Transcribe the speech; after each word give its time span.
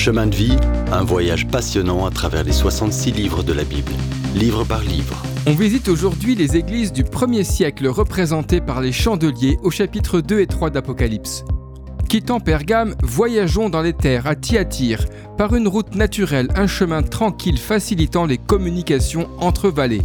Chemin 0.00 0.28
de 0.28 0.34
vie, 0.34 0.56
un 0.92 1.04
voyage 1.04 1.46
passionnant 1.46 2.06
à 2.06 2.10
travers 2.10 2.42
les 2.42 2.52
66 2.52 3.12
livres 3.12 3.42
de 3.42 3.52
la 3.52 3.64
Bible, 3.64 3.92
livre 4.34 4.64
par 4.64 4.80
livre. 4.80 5.22
On 5.46 5.52
visite 5.52 5.88
aujourd'hui 5.88 6.34
les 6.34 6.56
églises 6.56 6.90
du 6.90 7.04
1er 7.04 7.44
siècle 7.44 7.86
représentées 7.86 8.62
par 8.62 8.80
les 8.80 8.92
chandeliers 8.92 9.58
au 9.62 9.70
chapitre 9.70 10.22
2 10.22 10.40
et 10.40 10.46
3 10.46 10.70
d'Apocalypse. 10.70 11.44
Quittant 12.08 12.40
Pergame, 12.40 12.94
voyageons 13.02 13.68
dans 13.68 13.82
les 13.82 13.92
terres 13.92 14.26
à 14.26 14.36
Thyatire, 14.36 15.04
par 15.36 15.54
une 15.54 15.68
route 15.68 15.94
naturelle, 15.94 16.48
un 16.56 16.66
chemin 16.66 17.02
tranquille 17.02 17.58
facilitant 17.58 18.24
les 18.24 18.38
communications 18.38 19.28
entre 19.38 19.68
vallées. 19.68 20.00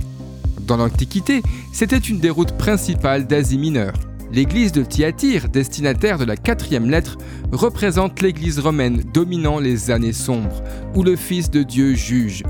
Dans 0.60 0.76
l'Antiquité, 0.76 1.42
c'était 1.72 1.96
une 2.00 2.20
des 2.20 2.30
routes 2.30 2.58
principales 2.58 3.28
d'Asie 3.28 3.58
mineure. 3.58 3.94
L'église 4.36 4.74
de 4.74 4.84
Thyatire, 4.84 5.48
destinataire 5.48 6.18
de 6.18 6.26
la 6.26 6.36
quatrième 6.36 6.90
lettre, 6.90 7.18
représente 7.54 8.22
l'église 8.22 8.60
romaine 8.60 9.02
dominant 9.14 9.60
les 9.60 9.92
années 9.92 10.12
sombres, 10.12 10.62
où 10.94 11.04
le 11.04 11.16
Fils 11.16 11.50
de 11.50 11.64
Dieu 11.64 11.94
juge. 11.96 12.44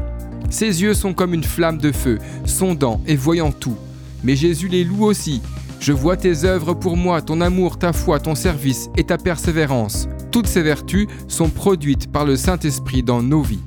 Ses 0.50 0.82
yeux 0.82 0.96
sont 0.96 1.14
comme 1.14 1.36
une 1.36 1.44
flamme 1.44 1.78
de 1.78 1.92
feu, 1.92 2.18
sondant 2.44 3.02
et 3.06 3.16
voyant 3.16 3.52
tout. 3.52 3.76
Mais 4.24 4.36
Jésus 4.36 4.68
les 4.68 4.84
loue 4.84 5.06
aussi. 5.06 5.44
Je 5.80 5.92
vois 5.92 6.18
tes 6.18 6.44
œuvres 6.44 6.74
pour 6.74 6.98
moi, 6.98 7.22
ton 7.22 7.40
amour, 7.40 7.78
ta 7.78 7.94
foi, 7.94 8.20
ton 8.20 8.34
service 8.34 8.90
et 8.98 9.04
ta 9.04 9.20
persévérance. 9.20 10.08
Toutes 10.32 10.48
ces 10.48 10.64
vertus 10.64 11.06
sont 11.28 11.50
produites 11.50 12.12
par 12.12 12.26
le 12.26 12.36
Saint-Esprit 12.36 13.04
dans 13.04 13.22
nos 13.22 13.44
vies. 13.44 13.62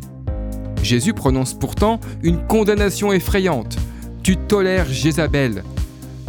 Jésus 0.82 1.14
prononce 1.14 1.54
pourtant 1.54 2.00
une 2.24 2.44
condamnation 2.48 3.12
effrayante. 3.12 3.78
Tu 4.24 4.36
tolères 4.36 4.90
Jézabel. 4.90 5.62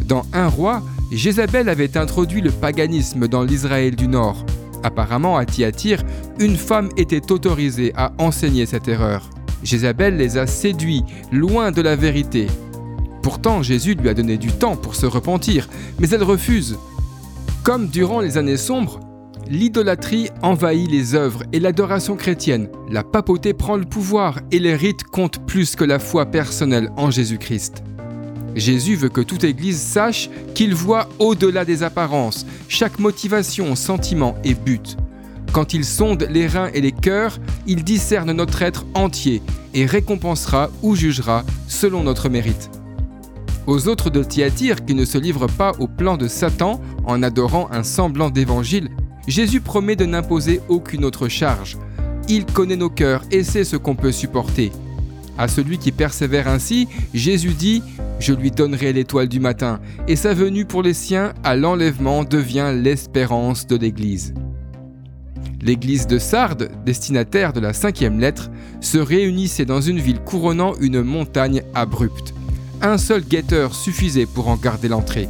Dans 0.05 0.23
Un 0.33 0.49
roi, 0.49 0.83
Jézabel 1.11 1.69
avait 1.69 1.97
introduit 1.97 2.41
le 2.41 2.51
paganisme 2.51 3.27
dans 3.27 3.43
l'Israël 3.43 3.95
du 3.95 4.07
Nord. 4.07 4.45
Apparemment, 4.83 5.37
à 5.37 5.45
Thyatire, 5.45 6.03
une 6.39 6.55
femme 6.55 6.89
était 6.97 7.31
autorisée 7.31 7.91
à 7.95 8.11
enseigner 8.19 8.67
cette 8.67 8.87
erreur. 8.87 9.29
Jézabel 9.63 10.17
les 10.17 10.37
a 10.37 10.45
séduits, 10.45 11.03
loin 11.31 11.71
de 11.71 11.81
la 11.81 11.95
vérité. 11.95 12.47
Pourtant, 13.23 13.63
Jésus 13.63 13.95
lui 13.95 14.07
a 14.07 14.13
donné 14.13 14.37
du 14.37 14.51
temps 14.51 14.75
pour 14.75 14.95
se 14.95 15.07
repentir, 15.07 15.67
mais 15.99 16.09
elle 16.09 16.23
refuse. 16.23 16.77
Comme 17.63 17.87
durant 17.87 18.21
les 18.21 18.37
années 18.37 18.55
sombres, 18.55 18.99
l'idolâtrie 19.49 20.29
envahit 20.43 20.89
les 20.89 21.15
œuvres 21.15 21.43
et 21.51 21.59
l'adoration 21.59 22.15
chrétienne. 22.15 22.69
La 22.89 23.03
papauté 23.03 23.53
prend 23.53 23.77
le 23.77 23.85
pouvoir 23.85 24.39
et 24.51 24.59
les 24.59 24.75
rites 24.75 25.03
comptent 25.03 25.45
plus 25.45 25.75
que 25.75 25.83
la 25.83 25.97
foi 25.97 26.27
personnelle 26.27 26.91
en 26.97 27.09
Jésus-Christ. 27.09 27.83
Jésus 28.59 28.95
veut 28.95 29.09
que 29.09 29.21
toute 29.21 29.43
Église 29.43 29.79
sache 29.79 30.29
qu'il 30.55 30.73
voit 30.73 31.09
au-delà 31.19 31.65
des 31.65 31.83
apparences, 31.83 32.45
chaque 32.67 32.99
motivation, 32.99 33.75
sentiment 33.75 34.35
et 34.43 34.53
but. 34.53 34.97
Quand 35.51 35.73
il 35.73 35.83
sonde 35.83 36.27
les 36.29 36.47
reins 36.47 36.69
et 36.73 36.81
les 36.81 36.91
cœurs, 36.91 37.39
il 37.65 37.83
discerne 37.83 38.31
notre 38.31 38.61
être 38.61 38.85
entier 38.93 39.41
et 39.73 39.85
récompensera 39.85 40.69
ou 40.81 40.95
jugera 40.95 41.43
selon 41.67 42.03
notre 42.03 42.29
mérite. 42.29 42.69
Aux 43.67 43.87
autres 43.87 44.09
de 44.09 44.23
Thyatire 44.23 44.85
qui 44.85 44.95
ne 44.95 45.05
se 45.05 45.17
livrent 45.17 45.47
pas 45.47 45.73
au 45.79 45.87
plan 45.87 46.17
de 46.17 46.27
Satan 46.27 46.81
en 47.05 47.21
adorant 47.23 47.69
un 47.71 47.83
semblant 47.83 48.29
d'évangile, 48.29 48.89
Jésus 49.27 49.61
promet 49.61 49.95
de 49.95 50.05
n'imposer 50.05 50.61
aucune 50.69 51.05
autre 51.05 51.27
charge. 51.27 51.77
Il 52.27 52.45
connaît 52.45 52.75
nos 52.75 52.89
cœurs 52.89 53.23
et 53.31 53.43
sait 53.43 53.63
ce 53.63 53.75
qu'on 53.75 53.95
peut 53.95 54.11
supporter. 54.11 54.71
À 55.37 55.47
celui 55.47 55.77
qui 55.77 55.91
persévère 55.91 56.47
ainsi, 56.47 56.87
Jésus 57.13 57.53
dit 57.53 57.81
je 58.19 58.33
lui 58.33 58.51
donnerai 58.51 58.93
l'étoile 58.93 59.27
du 59.27 59.39
matin, 59.39 59.79
et 60.07 60.15
sa 60.15 60.33
venue 60.33 60.65
pour 60.65 60.83
les 60.83 60.93
siens 60.93 61.33
à 61.43 61.55
l'enlèvement 61.55 62.23
devient 62.23 62.73
l'espérance 62.75 63.65
de 63.65 63.77
l'Église. 63.77 64.33
L'Église 65.61 66.07
de 66.07 66.19
Sardes, 66.19 66.69
destinataire 66.85 67.51
de 67.51 67.59
la 67.59 67.73
cinquième 67.73 68.19
lettre, 68.19 68.49
se 68.79 68.97
réunissait 68.97 69.65
dans 69.65 69.81
une 69.81 69.99
ville 69.99 70.19
couronnant 70.19 70.73
une 70.79 71.01
montagne 71.01 71.63
abrupte. 71.73 72.33
Un 72.81 72.97
seul 72.97 73.23
guetteur 73.23 73.75
suffisait 73.75 74.25
pour 74.25 74.47
en 74.47 74.55
garder 74.55 74.87
l'entrée. 74.87 75.27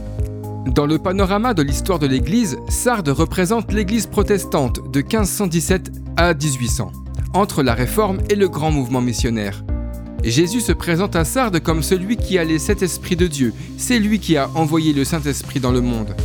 Dans 0.67 0.85
le 0.85 0.99
panorama 0.99 1.55
de 1.55 1.63
l'histoire 1.63 1.97
de 1.97 2.05
l'Église, 2.05 2.57
Sardes 2.67 3.09
représente 3.09 3.73
l'Église 3.73 4.05
protestante 4.05 4.91
de 4.91 4.99
1517 4.99 5.91
à 6.15 6.33
1800, 6.35 6.91
entre 7.33 7.63
la 7.63 7.73
Réforme 7.73 8.19
et 8.29 8.35
le 8.35 8.47
grand 8.49 8.71
mouvement 8.71 9.01
missionnaire. 9.01 9.63
Jésus 10.23 10.59
se 10.59 10.73
présente 10.73 11.15
à 11.15 11.23
Sardes 11.23 11.59
comme 11.59 11.81
celui 11.81 12.17
qui 12.17 12.37
a 12.37 12.43
les 12.43 12.59
sept 12.59 12.81
esprits 12.81 13.15
de 13.15 13.27
Dieu. 13.27 13.53
C'est 13.77 13.99
lui 13.99 14.19
qui 14.19 14.35
a 14.37 14.49
envoyé 14.55 14.93
le 14.93 15.05
Saint-Esprit 15.05 15.59
dans 15.59 15.71
le 15.71 15.81
monde. 15.81 16.15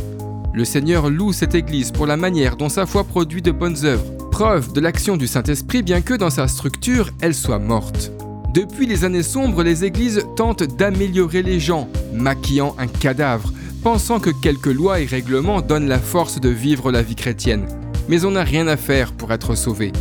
Le 0.53 0.65
Seigneur 0.65 1.09
loue 1.09 1.33
cette 1.33 1.55
Église 1.55 1.91
pour 1.91 2.05
la 2.05 2.17
manière 2.17 2.57
dont 2.57 2.69
sa 2.69 2.85
foi 2.85 3.03
produit 3.03 3.41
de 3.41 3.51
bonnes 3.51 3.85
œuvres, 3.85 4.29
preuve 4.31 4.73
de 4.73 4.81
l'action 4.81 5.17
du 5.17 5.27
Saint-Esprit 5.27 5.81
bien 5.81 6.01
que 6.01 6.13
dans 6.13 6.29
sa 6.29 6.47
structure 6.47 7.11
elle 7.21 7.33
soit 7.33 7.59
morte. 7.59 8.11
Depuis 8.53 8.85
les 8.85 9.03
années 9.03 9.23
sombres, 9.23 9.63
les 9.63 9.83
églises 9.83 10.25
tentent 10.37 10.63
d'améliorer 10.63 11.41
les 11.41 11.59
gens, 11.59 11.89
maquillant 12.13 12.75
un 12.77 12.87
cadavre, 12.87 13.51
pensant 13.83 14.19
que 14.19 14.29
quelques 14.29 14.67
lois 14.67 15.01
et 15.01 15.05
règlements 15.05 15.61
donnent 15.61 15.89
la 15.89 15.99
force 15.99 16.39
de 16.39 16.49
vivre 16.49 16.91
la 16.91 17.01
vie 17.01 17.15
chrétienne. 17.15 17.67
Mais 18.07 18.23
on 18.23 18.31
n'a 18.31 18.43
rien 18.43 18.67
à 18.67 18.77
faire 18.77 19.11
pour 19.11 19.33
être 19.33 19.55
sauvé. 19.55 19.91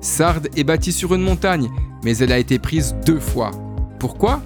Sardes 0.00 0.48
est 0.54 0.64
bâtie 0.64 0.92
sur 0.92 1.14
une 1.14 1.22
montagne, 1.22 1.70
mais 2.04 2.16
elle 2.18 2.32
a 2.32 2.38
été 2.38 2.58
prise 2.58 2.94
deux 3.04 3.20
fois. 3.20 3.50
Pourquoi? 3.98 4.40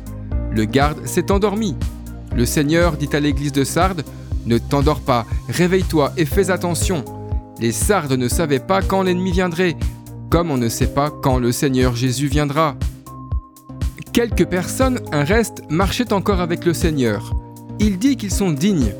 Le 0.50 0.64
garde 0.64 1.06
s'est 1.06 1.30
endormi. 1.30 1.76
Le 2.34 2.46
Seigneur 2.46 2.96
dit 2.96 3.08
à 3.12 3.20
l'église 3.20 3.52
de 3.52 3.64
Sardes 3.64 4.04
Ne 4.46 4.58
t'endors 4.58 5.00
pas, 5.00 5.26
réveille-toi 5.48 6.12
et 6.16 6.24
fais 6.24 6.50
attention. 6.50 7.04
Les 7.60 7.72
Sardes 7.72 8.12
ne 8.12 8.28
savaient 8.28 8.58
pas 8.58 8.82
quand 8.82 9.02
l'ennemi 9.02 9.32
viendrait, 9.32 9.76
comme 10.30 10.50
on 10.50 10.56
ne 10.56 10.68
sait 10.68 10.86
pas 10.86 11.10
quand 11.10 11.38
le 11.38 11.52
Seigneur 11.52 11.94
Jésus 11.94 12.26
viendra. 12.26 12.74
Quelques 14.12 14.46
personnes, 14.46 15.00
un 15.12 15.24
reste, 15.24 15.62
marchaient 15.70 16.12
encore 16.12 16.40
avec 16.40 16.64
le 16.64 16.74
Seigneur. 16.74 17.34
Il 17.78 17.98
dit 17.98 18.16
qu'ils 18.16 18.30
sont 18.30 18.50
dignes. 18.50 18.92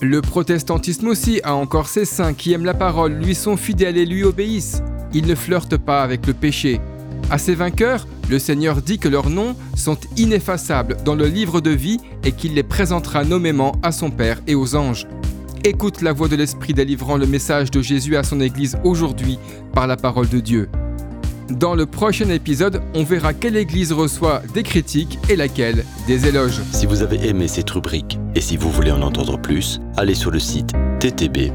Le 0.00 0.20
protestantisme 0.20 1.08
aussi 1.08 1.40
a 1.44 1.54
encore 1.54 1.88
ses 1.88 2.04
saints 2.04 2.34
qui 2.34 2.52
aiment 2.52 2.64
la 2.64 2.74
parole, 2.74 3.14
lui 3.14 3.34
sont 3.34 3.56
fidèles 3.56 3.96
et 3.96 4.06
lui 4.06 4.22
obéissent. 4.22 4.82
Ils 5.12 5.26
ne 5.26 5.34
flirtent 5.34 5.76
pas 5.76 6.02
avec 6.02 6.26
le 6.26 6.34
péché, 6.34 6.80
à 7.30 7.38
ces 7.38 7.54
vainqueurs, 7.54 8.06
le 8.30 8.38
Seigneur 8.38 8.82
dit 8.82 8.98
que 8.98 9.08
leurs 9.08 9.30
noms 9.30 9.56
sont 9.76 9.98
ineffaçables 10.16 10.96
dans 11.04 11.14
le 11.14 11.26
livre 11.26 11.60
de 11.60 11.70
vie 11.70 11.98
et 12.24 12.32
qu'il 12.32 12.54
les 12.54 12.62
présentera 12.62 13.24
nommément 13.24 13.72
à 13.82 13.92
son 13.92 14.10
Père 14.10 14.40
et 14.46 14.54
aux 14.54 14.76
anges. 14.76 15.06
Écoute 15.64 16.02
la 16.02 16.12
voix 16.12 16.28
de 16.28 16.36
l'Esprit 16.36 16.74
délivrant 16.74 17.16
le 17.16 17.26
message 17.26 17.70
de 17.70 17.80
Jésus 17.80 18.16
à 18.16 18.22
son 18.22 18.40
Église 18.40 18.76
aujourd'hui 18.84 19.38
par 19.72 19.86
la 19.86 19.96
parole 19.96 20.28
de 20.28 20.40
Dieu. 20.40 20.68
Dans 21.50 21.74
le 21.74 21.84
prochain 21.86 22.28
épisode, 22.30 22.80
on 22.94 23.04
verra 23.04 23.34
quelle 23.34 23.56
Église 23.56 23.92
reçoit 23.92 24.42
des 24.54 24.62
critiques 24.62 25.18
et 25.28 25.36
laquelle 25.36 25.84
des 26.06 26.26
éloges. 26.26 26.60
Si 26.72 26.86
vous 26.86 27.02
avez 27.02 27.28
aimé 27.28 27.48
cette 27.48 27.70
rubrique 27.70 28.18
et 28.34 28.40
si 28.40 28.56
vous 28.56 28.70
voulez 28.70 28.90
en 28.90 29.02
entendre 29.02 29.38
plus, 29.38 29.80
allez 29.96 30.14
sur 30.14 30.30
le 30.30 30.38
site 30.38 30.72
ttb.twr.org 31.00 31.54